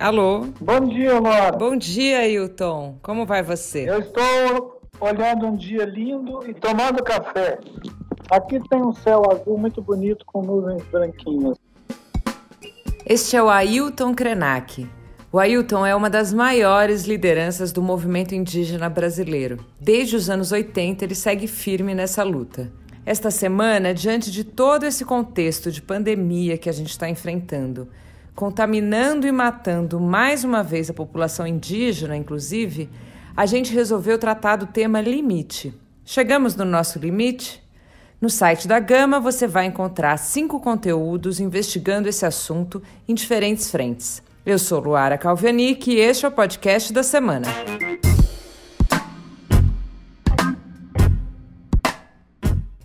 [0.00, 0.46] Alô?
[0.58, 1.52] Bom dia, Laura.
[1.58, 2.96] Bom dia, Hilton.
[3.02, 3.86] Como vai você?
[3.86, 7.58] Eu estou olhando um dia lindo e tomando café.
[8.30, 11.58] Aqui tem um céu azul muito bonito com nuvens branquinhas.
[13.04, 14.88] Este é o Ailton Krenak.
[15.30, 19.58] O Ailton é uma das maiores lideranças do movimento indígena brasileiro.
[19.78, 22.72] Desde os anos 80, ele segue firme nessa luta.
[23.04, 27.86] Esta semana, diante de todo esse contexto de pandemia que a gente está enfrentando,
[28.34, 32.88] contaminando e matando mais uma vez a população indígena, inclusive,
[33.36, 35.74] a gente resolveu tratar do tema limite.
[36.04, 37.62] Chegamos no nosso limite?
[38.20, 44.22] No site da Gama você vai encontrar cinco conteúdos investigando esse assunto em diferentes frentes.
[44.44, 47.46] Eu sou Luara Calvianic e este é o podcast da semana.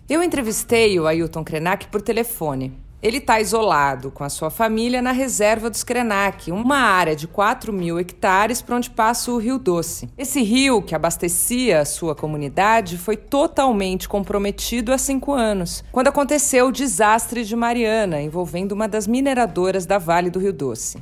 [0.08, 2.85] Eu entrevistei o Ailton Krenak por telefone.
[3.02, 7.70] Ele está isolado com a sua família na reserva dos Krenak, uma área de 4
[7.70, 10.08] mil hectares para onde passa o Rio Doce.
[10.16, 16.68] Esse rio, que abastecia a sua comunidade, foi totalmente comprometido há cinco anos, quando aconteceu
[16.68, 20.98] o desastre de Mariana, envolvendo uma das mineradoras da Vale do Rio Doce.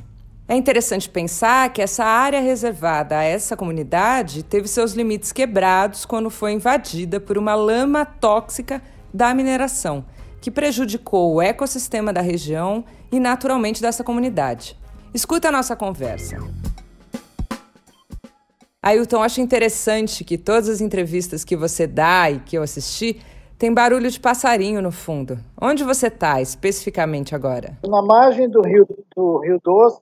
[0.49, 6.29] É interessante pensar que essa área reservada a essa comunidade teve seus limites quebrados quando
[6.29, 8.81] foi invadida por uma lama tóxica
[9.13, 10.05] da mineração
[10.45, 14.77] que prejudicou o ecossistema da região e, naturalmente, dessa comunidade.
[15.11, 16.37] Escuta a nossa conversa.
[18.79, 23.19] Ailton, acho interessante que todas as entrevistas que você dá e que eu assisti
[23.57, 25.39] tem barulho de passarinho no fundo.
[25.59, 27.75] Onde você está especificamente agora?
[27.83, 29.99] Na margem do Rio, do Rio Doce,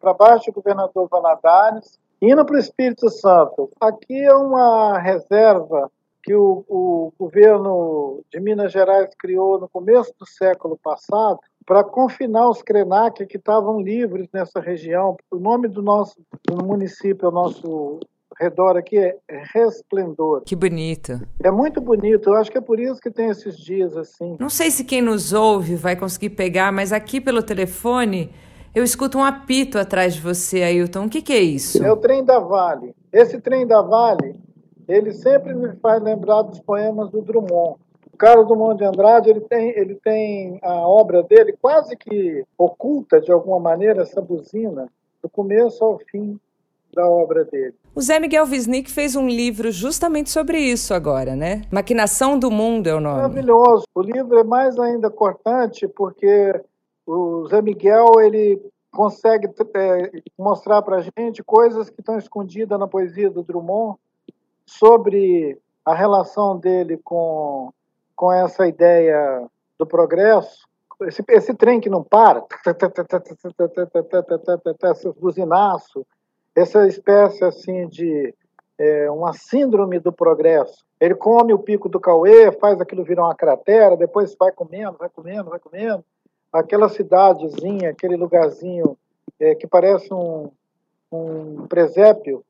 [0.00, 3.70] para baixo do governador Valadares, indo para o Espírito Santo.
[3.78, 5.90] Aqui é uma reserva
[6.24, 12.48] que o, o governo de Minas Gerais criou no começo do século passado para confinar
[12.48, 15.16] os Krenak que estavam livres nessa região.
[15.30, 18.00] O nome do nosso do município, o nosso
[18.40, 19.16] redor aqui é
[19.52, 20.42] Resplendor.
[20.44, 21.20] Que bonito.
[21.42, 22.30] É muito bonito.
[22.30, 24.36] Eu acho que é por isso que tem esses dias assim.
[24.40, 28.32] Não sei se quem nos ouve vai conseguir pegar, mas aqui pelo telefone
[28.74, 31.04] eu escuto um apito atrás de você, Ailton.
[31.04, 31.84] O que, que é isso?
[31.84, 32.94] É o trem da Vale.
[33.12, 34.34] Esse trem da Vale
[34.88, 37.76] ele sempre me faz lembrar dos poemas do Drummond.
[38.12, 43.20] O Carlos Drummond de Andrade, ele tem, ele tem a obra dele quase que oculta,
[43.20, 44.88] de alguma maneira, essa buzina,
[45.22, 46.38] do começo ao fim
[46.94, 47.74] da obra dele.
[47.94, 51.62] O Zé Miguel Wisnik fez um livro justamente sobre isso agora, né?
[51.70, 53.16] Maquinação do Mundo é o nome.
[53.16, 53.84] Maravilhoso.
[53.94, 56.60] O livro é mais ainda cortante porque
[57.06, 58.60] o Zé Miguel ele
[58.92, 63.98] consegue é, mostrar para gente coisas que estão escondidas na poesia do Drummond
[64.66, 67.72] sobre a relação dele com,
[68.16, 69.46] com essa ideia
[69.78, 70.66] do progresso,
[71.02, 72.42] esse, esse trem que não para,
[74.90, 76.06] esse buzinaço,
[76.54, 78.34] essa espécie assim de
[78.78, 80.84] é, uma síndrome do progresso.
[81.00, 85.08] Ele come o pico do Cauê, faz aquilo virar uma cratera, depois vai comendo, vai
[85.08, 86.04] comendo, vai comendo.
[86.52, 88.96] Aquela cidadezinha, aquele lugarzinho
[89.40, 90.50] é, que parece um,
[91.10, 92.44] um presépio,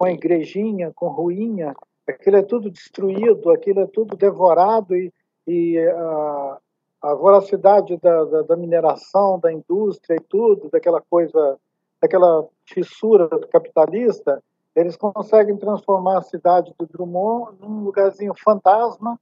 [0.00, 1.76] com a igrejinha, com ruinha,
[2.08, 5.12] aquilo é tudo destruído, aquilo é tudo devorado e,
[5.46, 6.58] e a,
[7.02, 11.58] a voracidade da, da, da, mineração, da indústria e tudo, daquela coisa,
[12.00, 14.42] daquela fissura capitalista,
[14.74, 19.20] eles conseguem transformar a cidade do Drummond num lugarzinho fantasma,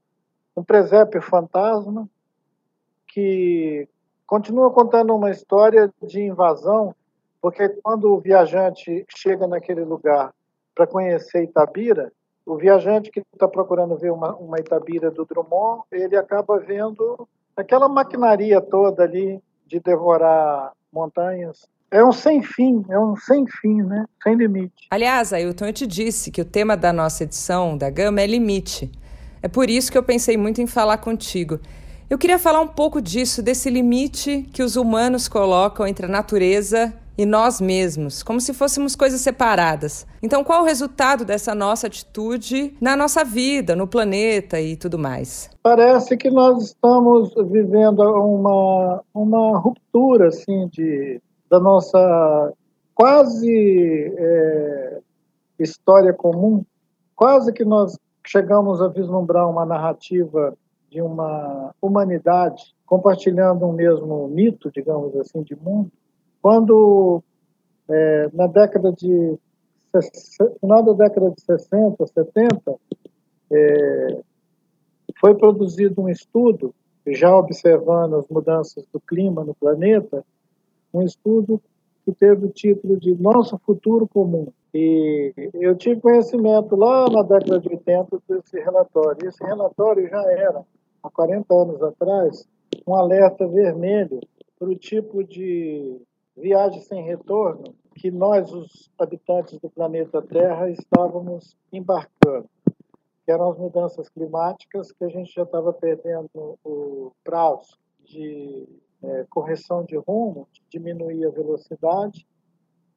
[0.57, 2.09] um presépio fantasma,
[3.09, 3.89] que
[4.25, 6.95] continua contando uma história de invasão,
[7.43, 10.33] porque quando o viajante chega naquele lugar
[10.79, 12.13] para conhecer Itabira,
[12.47, 17.89] o viajante que está procurando ver uma, uma Itabira do Drummond, ele acaba vendo aquela
[17.89, 21.67] maquinaria toda ali de devorar montanhas.
[21.91, 24.05] É um sem fim, é um sem fim, né?
[24.23, 24.87] Sem limite.
[24.89, 28.89] Aliás, Ailton, eu te disse que o tema da nossa edição da Gama é limite.
[29.43, 31.59] É por isso que eu pensei muito em falar contigo.
[32.09, 36.95] Eu queria falar um pouco disso, desse limite que os humanos colocam entre a natureza
[37.19, 40.07] e nós mesmos, como se fôssemos coisas separadas.
[40.23, 45.51] Então, qual o resultado dessa nossa atitude na nossa vida, no planeta e tudo mais?
[45.61, 51.21] Parece que nós estamos vivendo uma, uma ruptura assim, de,
[51.51, 52.53] da nossa
[52.95, 55.01] quase é,
[55.59, 56.65] história comum.
[57.17, 60.57] Quase que nós chegamos a vislumbrar uma narrativa
[60.89, 65.91] de uma humanidade compartilhando um mesmo mito, digamos assim, de mundo,
[66.41, 67.23] quando,
[67.89, 69.39] é, na década de
[70.61, 72.75] final da década de 60, 70,
[73.51, 74.21] é,
[75.21, 76.75] foi produzido um estudo,
[77.07, 80.25] já observando as mudanças do clima no planeta,
[80.93, 81.61] um estudo
[82.05, 84.49] que teve o título de Nosso Futuro Comum.
[84.75, 89.29] E eu tive conhecimento lá na década de 80 desse relatório.
[89.29, 90.63] Esse relatório já era,
[91.03, 92.47] há 40 anos atrás,
[92.87, 94.21] um alerta vermelho
[94.59, 96.01] para o tipo de
[96.39, 102.49] viagem sem retorno que nós, os habitantes do planeta Terra, estávamos embarcando,
[103.25, 108.69] que eram as mudanças climáticas, que a gente já estava perdendo o prazo de
[109.03, 112.27] é, correção de rumo, de diminuir a velocidade,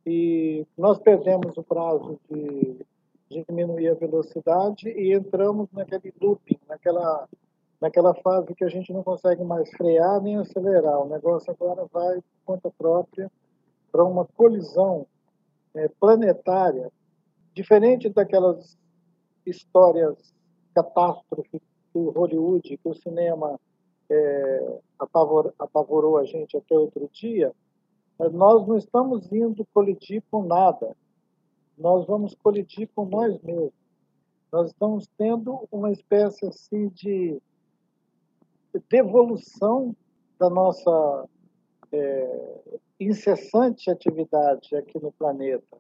[0.05, 2.85] e nós perdemos o prazo de,
[3.29, 7.27] de diminuir a velocidade e entramos naquele looping, naquela
[7.81, 11.01] naquela fase que a gente não consegue mais frear nem acelerar.
[11.01, 13.31] O negócio agora vai por conta própria
[13.91, 15.07] para uma colisão
[15.73, 16.91] é, planetária,
[17.53, 18.77] diferente daquelas
[19.45, 20.33] histórias
[20.75, 21.61] catástrofe
[21.93, 23.59] do Hollywood, que o cinema
[24.09, 27.51] é, apavor, apavorou a gente até outro dia,
[28.31, 30.95] nós não estamos indo colidir com nada.
[31.75, 33.73] Nós vamos colidir com nós mesmos.
[34.51, 37.41] Nós estamos tendo uma espécie assim de
[38.89, 39.95] devolução
[40.39, 41.25] da nossa
[41.91, 42.59] é,
[42.99, 45.77] incessante atividade aqui no planeta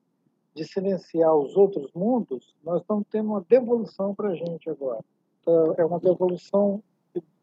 [0.53, 4.99] de silenciar os outros mundos, nós estamos tendo uma devolução para a gente agora.
[5.41, 6.83] Então, é uma devolução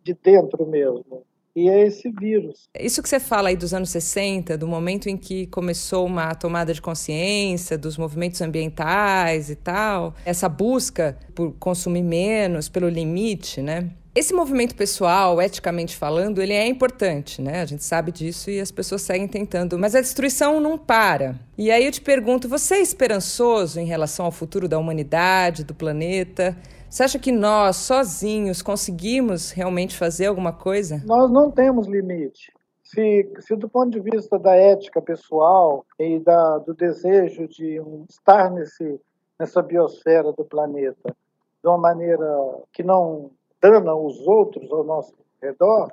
[0.04, 1.22] de dentro mesmo.
[1.56, 2.68] E é esse vírus.
[2.78, 6.72] Isso que você fala aí dos anos 60, do momento em que começou uma tomada
[6.72, 13.90] de consciência dos movimentos ambientais e tal, essa busca por consumir menos, pelo limite, né?
[14.18, 17.60] Esse movimento pessoal, eticamente falando, ele é importante, né?
[17.60, 21.36] A gente sabe disso e as pessoas seguem tentando, mas a destruição não para.
[21.56, 25.72] E aí eu te pergunto, você é esperançoso em relação ao futuro da humanidade, do
[25.72, 26.56] planeta?
[26.90, 31.00] Você acha que nós, sozinhos, conseguimos realmente fazer alguma coisa?
[31.06, 32.52] Nós não temos limite.
[32.82, 38.04] Se, se do ponto de vista da ética pessoal e da, do desejo de um,
[38.10, 39.00] estar nesse,
[39.38, 41.14] nessa biosfera do planeta
[41.62, 42.26] de uma maneira
[42.72, 45.92] que não dana os outros ao nosso redor,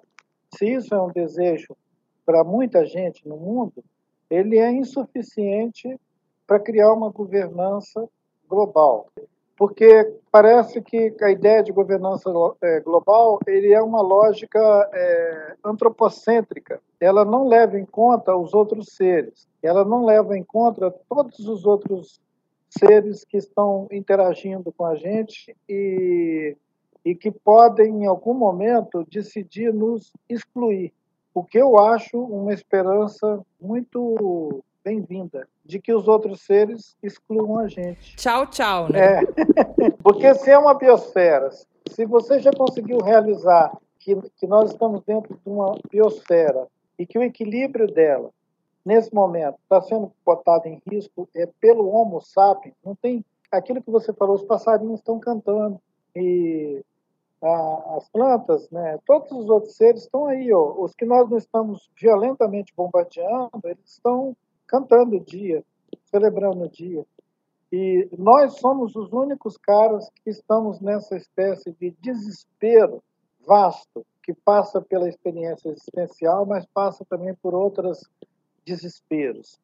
[0.56, 1.76] se isso é um desejo
[2.26, 3.84] para muita gente no mundo,
[4.30, 6.00] ele é insuficiente
[6.48, 8.08] para criar uma governança
[8.48, 9.08] global.
[9.58, 12.30] Porque parece que a ideia de governança
[12.62, 14.60] é, global ele é uma lógica
[14.94, 16.82] é, antropocêntrica.
[17.00, 21.66] Ela não leva em conta os outros seres, ela não leva em conta todos os
[21.66, 22.20] outros
[22.70, 26.58] seres que estão interagindo com a gente e
[27.06, 30.92] e que podem, em algum momento, decidir nos excluir.
[31.34, 37.68] O que eu acho uma esperança muito bem-vinda de que os outros seres excluam a
[37.68, 38.16] gente.
[38.16, 39.22] Tchau, tchau, né?
[39.80, 39.90] É.
[40.02, 41.52] Porque se é uma biosfera,
[41.90, 46.68] se você já conseguiu realizar que, que nós estamos dentro de uma biosfera
[46.98, 48.32] e que o equilíbrio dela,
[48.84, 53.92] nesse momento, está sendo botado em risco é pelo Homo sapiens, não tem aquilo que
[53.92, 55.80] você falou, os passarinhos estão cantando
[56.16, 56.84] e
[57.46, 61.90] as plantas, né, todos os outros seres estão aí, ó, os que nós não estamos
[62.00, 64.36] violentamente bombardeando, eles estão
[64.68, 65.64] cantando o dia,
[66.06, 67.06] celebrando o dia.
[67.72, 73.04] E nós somos os únicos caras que estamos nessa espécie de desespero
[73.46, 78.10] vasto, que passa pela experiência existencial, mas passa também por outros
[78.66, 79.60] desesperos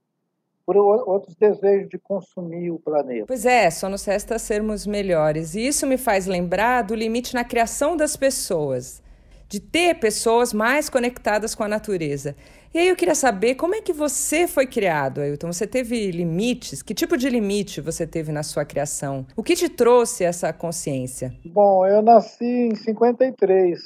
[0.66, 3.26] por outros desejos de consumir o planeta.
[3.28, 5.56] Pois é, só nos resta sermos melhores.
[5.56, 9.02] E isso me faz lembrar do limite na criação das pessoas,
[9.48, 12.36] de ter pessoas mais conectadas com a natureza.
[12.74, 15.52] E aí eu queria saber como é que você foi criado, Ailton.
[15.52, 16.82] Você teve limites?
[16.82, 19.26] Que tipo de limite você teve na sua criação?
[19.36, 21.36] O que te trouxe essa consciência?
[21.44, 23.78] Bom, eu nasci em 53.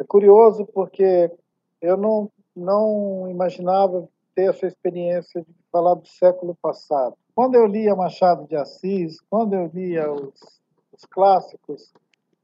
[0.00, 1.28] É curioso porque
[1.82, 7.16] eu não, não imaginava ter essa experiência de falar do século passado.
[7.34, 10.60] Quando eu lia Machado de Assis, quando eu lia os,
[10.92, 11.92] os clássicos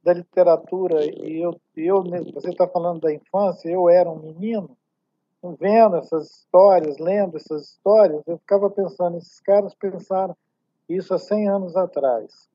[0.02, 2.02] da literatura, e eu, eu
[2.33, 4.76] você está falando da infância, eu era um menino,
[5.59, 10.37] vendo essas histórias, lendo essas histórias, eu ficava pensando, esses caras pensaram
[10.88, 12.49] isso há 100 anos atrás.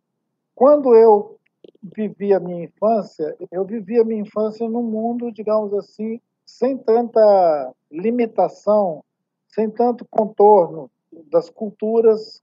[0.55, 1.37] Quando eu
[1.81, 7.73] vivi a minha infância, eu vivi a minha infância num mundo, digamos assim, sem tanta
[7.91, 9.03] limitação
[9.49, 10.89] sem tanto contorno
[11.31, 12.41] das culturas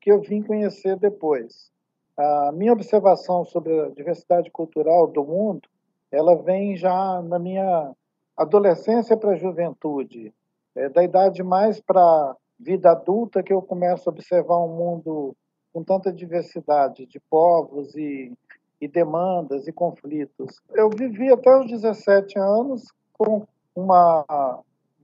[0.00, 1.70] que eu vim conhecer depois.
[2.16, 5.68] A minha observação sobre a diversidade cultural do mundo,
[6.10, 7.92] ela vem já na minha
[8.36, 10.32] adolescência para a juventude,
[10.74, 15.36] é, da idade mais para vida adulta que eu começo a observar um mundo
[15.72, 18.32] com tanta diversidade de povos e,
[18.80, 20.60] e demandas e conflitos.
[20.72, 24.24] Eu vivi até os 17 anos com uma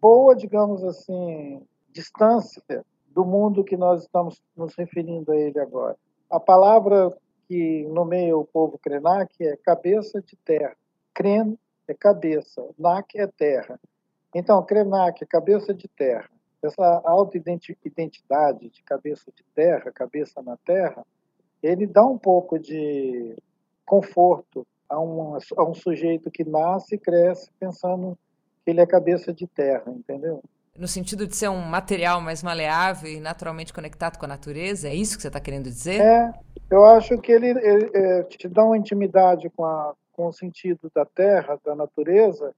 [0.02, 5.96] boa, digamos assim, distância do mundo que nós estamos nos referindo a ele agora.
[6.28, 7.16] A palavra
[7.46, 10.74] que nomeia o povo Krenak é cabeça de terra.
[11.14, 11.56] Kren
[11.86, 13.78] é cabeça, Nak é terra.
[14.34, 16.28] Então, Krenak é cabeça de terra.
[16.60, 21.06] Essa auto-identidade de cabeça de terra, cabeça na terra,
[21.62, 23.36] ele dá um pouco de
[23.84, 28.18] conforto a um, a um sujeito que nasce e cresce pensando
[28.66, 30.42] ele é cabeça de terra, entendeu?
[30.76, 34.88] No sentido de ser um material mais maleável e naturalmente conectado com a natureza?
[34.88, 36.00] É isso que você está querendo dizer?
[36.00, 36.32] É,
[36.70, 40.90] eu acho que ele, ele é, te dá uma intimidade com, a, com o sentido
[40.94, 42.54] da terra, da natureza,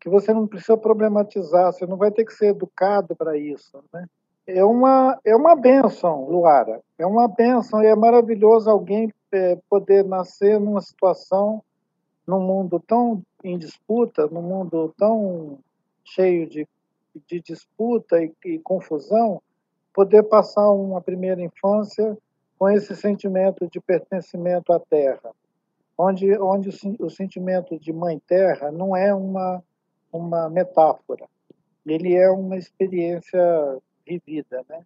[0.00, 4.06] que você não precisa problematizar, você não vai ter que ser educado para isso, né?
[4.46, 10.04] É uma, é uma benção, Luara, é uma benção e é maravilhoso alguém é, poder
[10.04, 11.62] nascer numa situação,
[12.26, 15.58] num mundo tão em disputa, num mundo tão
[16.04, 16.66] cheio de
[17.26, 19.42] de disputa e, e confusão,
[19.94, 22.16] poder passar uma primeira infância
[22.58, 25.32] com esse sentimento de pertencimento à terra,
[25.96, 29.62] onde, onde o, o sentimento de mãe terra não é uma,
[30.12, 31.26] uma metáfora,
[31.86, 33.40] ele é uma experiência
[34.06, 34.84] vivida, né?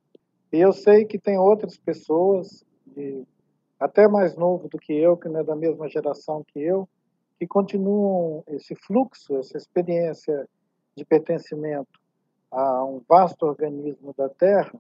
[0.53, 3.25] E eu sei que tem outras pessoas, de,
[3.79, 6.89] até mais novo do que eu, que não é da mesma geração que eu,
[7.39, 10.49] que continuam esse fluxo, essa experiência
[10.97, 12.01] de pertencimento
[12.51, 14.73] a um vasto organismo da Terra,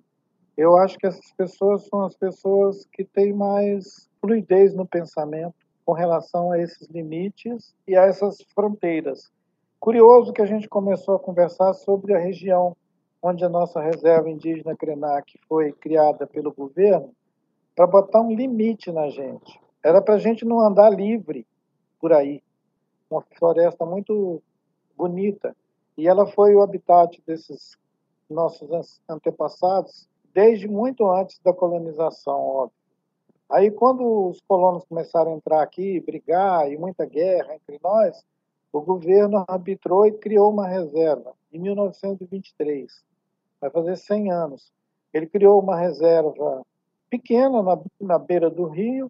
[0.56, 5.92] eu acho que essas pessoas são as pessoas que têm mais fluidez no pensamento com
[5.92, 9.30] relação a esses limites e a essas fronteiras.
[9.80, 12.76] Curioso que a gente começou a conversar sobre a região
[13.20, 17.10] onde a nossa reserva indígena Krenak foi criada pelo governo
[17.74, 19.60] para botar um limite na gente.
[19.82, 21.46] Era para a gente não andar livre
[21.98, 22.42] por aí.
[23.14, 24.42] Uma floresta muito
[24.96, 25.56] bonita,
[25.96, 27.78] e ela foi o habitat desses
[28.28, 32.76] nossos antepassados desde muito antes da colonização, óbvio.
[33.48, 38.24] Aí, quando os colonos começaram a entrar aqui, brigar e muita guerra entre nós,
[38.72, 43.04] o governo arbitrou e criou uma reserva em 1923,
[43.60, 44.72] vai fazer 100 anos.
[45.12, 46.62] Ele criou uma reserva
[47.08, 49.08] pequena na, na beira do rio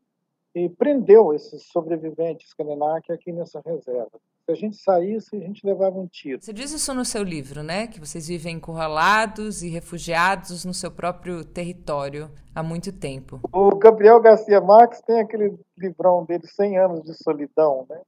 [0.55, 4.21] e prendeu esses sobreviventes Kanenak aqui nessa reserva.
[4.47, 6.41] Se a gente saísse, a gente levava um tiro.
[6.41, 7.87] Você diz isso no seu livro, né?
[7.87, 13.41] Que vocês vivem encurralados e refugiados no seu próprio território há muito tempo.
[13.53, 18.01] O Gabriel Garcia Marques tem aquele livrão dele, 100 anos de solidão, né?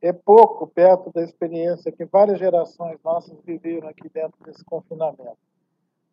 [0.00, 5.36] É pouco perto da experiência que várias gerações nossas viveram aqui dentro desse confinamento.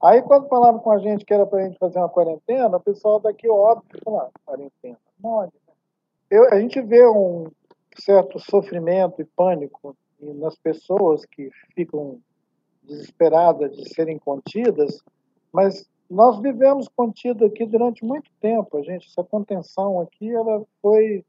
[0.03, 2.81] Aí, quando falavam com a gente que era para a gente fazer uma quarentena, o
[2.81, 5.53] pessoal daqui, óbvio, falou, ah, quarentena, onde?
[6.29, 7.47] Eu, a gente vê um
[7.97, 12.19] certo sofrimento e pânico nas pessoas que ficam
[12.83, 15.01] desesperadas de serem contidas,
[15.51, 18.77] mas nós vivemos contido aqui durante muito tempo.
[18.77, 21.23] A gente, essa contenção aqui, ela foi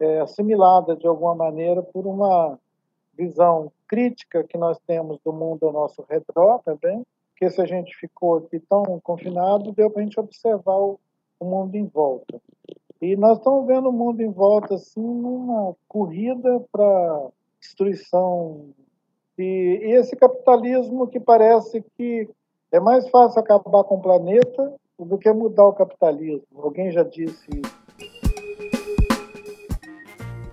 [0.00, 2.58] é, assimilada de alguma maneira por uma
[3.16, 7.94] visão crítica que nós temos do mundo ao nosso redor também, porque se a gente
[7.96, 10.98] ficou aqui tão confinado, deu para a gente observar o,
[11.38, 12.40] o mundo em volta.
[13.04, 17.26] E nós estamos vendo o mundo em volta assim numa corrida para
[17.60, 18.70] destruição
[19.38, 22.26] e, esse capitalismo que parece que
[22.72, 26.46] é mais fácil acabar com o planeta do que mudar o capitalismo.
[26.56, 27.84] Alguém já disse isso.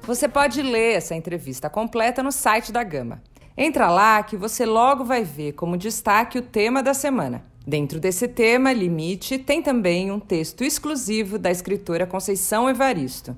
[0.02, 3.22] Você pode ler essa entrevista completa no site da Gama.
[3.58, 7.46] Entra lá que você logo vai ver como destaque o tema da semana.
[7.72, 13.34] Dentro desse tema, limite, tem também um texto exclusivo da escritora Conceição Evaristo.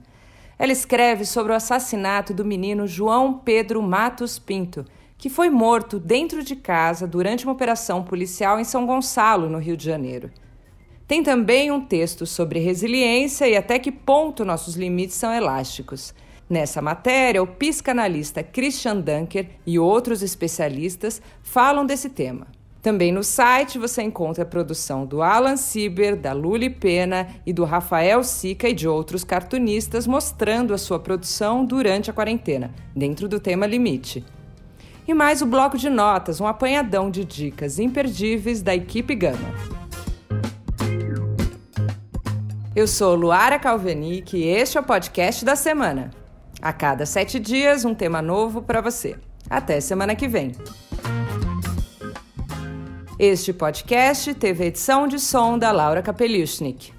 [0.57, 4.85] Ela escreve sobre o assassinato do menino João Pedro Matos Pinto,
[5.19, 9.77] que foi morto dentro de casa durante uma operação policial em São Gonçalo, no Rio
[9.77, 10.31] de Janeiro.
[11.07, 16.11] Tem também um texto sobre resiliência e até que ponto nossos limites são elásticos.
[16.49, 22.47] Nessa matéria, o psicanalista Christian Dunker e outros especialistas falam desse tema.
[22.83, 27.63] Também no site você encontra a produção do Alan Sieber, da Luli Pena e do
[27.63, 33.39] Rafael Sica e de outros cartunistas mostrando a sua produção durante a quarentena, dentro do
[33.39, 34.25] tema Limite.
[35.07, 39.53] E mais o bloco de notas, um apanhadão de dicas imperdíveis da equipe Gama.
[42.75, 46.11] Eu sou Luara Calvenic e este é o podcast da semana.
[46.61, 49.15] A cada sete dias, um tema novo para você.
[49.49, 50.51] Até semana que vem.
[53.25, 56.91] Este podcast teve edição de som da Laura Kapeliusnik.